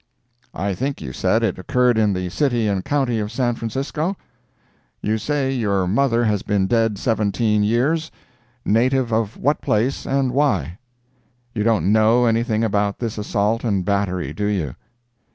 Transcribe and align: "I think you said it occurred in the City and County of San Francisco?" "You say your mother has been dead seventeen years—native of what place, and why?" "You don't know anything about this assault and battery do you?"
"I 0.55 0.73
think 0.73 0.99
you 0.99 1.13
said 1.13 1.43
it 1.43 1.59
occurred 1.59 1.95
in 1.95 2.13
the 2.13 2.29
City 2.29 2.67
and 2.67 2.83
County 2.83 3.19
of 3.19 3.31
San 3.31 3.53
Francisco?" 3.53 4.17
"You 4.99 5.19
say 5.19 5.51
your 5.53 5.85
mother 5.87 6.23
has 6.25 6.41
been 6.41 6.65
dead 6.65 6.97
seventeen 6.97 7.61
years—native 7.61 9.13
of 9.13 9.37
what 9.37 9.61
place, 9.61 10.07
and 10.07 10.31
why?" 10.31 10.79
"You 11.53 11.61
don't 11.63 11.91
know 11.91 12.25
anything 12.25 12.63
about 12.63 12.97
this 12.97 13.19
assault 13.19 13.63
and 13.63 13.85
battery 13.85 14.33
do 14.33 14.45
you?" 14.47 14.73